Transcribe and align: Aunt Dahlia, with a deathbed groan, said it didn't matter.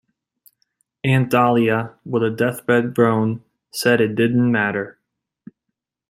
Aunt 1.03 1.29
Dahlia, 1.31 1.93
with 2.05 2.23
a 2.23 2.31
deathbed 2.31 2.95
groan, 2.95 3.43
said 3.71 4.01
it 4.01 4.15
didn't 4.15 4.51
matter. 4.51 4.97